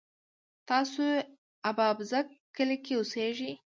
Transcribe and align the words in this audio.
تاسو 0.69 1.03
اببازک 1.69 2.27
کلي 2.55 2.77
کی 2.85 2.93
اوسیږئ؟ 2.97 3.51